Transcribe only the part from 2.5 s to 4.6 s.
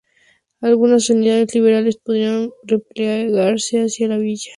replegarse hacia la villa.